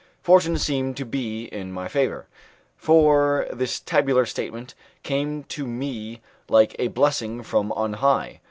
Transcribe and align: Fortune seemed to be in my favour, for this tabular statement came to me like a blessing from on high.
Fortune 0.23 0.57
seemed 0.57 0.97
to 0.97 1.05
be 1.05 1.43
in 1.43 1.71
my 1.71 1.87
favour, 1.87 2.25
for 2.75 3.45
this 3.53 3.79
tabular 3.79 4.25
statement 4.25 4.73
came 5.03 5.43
to 5.43 5.67
me 5.67 6.21
like 6.49 6.75
a 6.79 6.87
blessing 6.87 7.43
from 7.43 7.71
on 7.73 7.93
high. 7.93 8.39